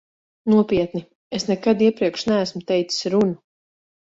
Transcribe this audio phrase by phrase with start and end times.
[0.53, 1.01] Nopietni,
[1.39, 3.39] es nekad iepriekš neesmu teicis runu.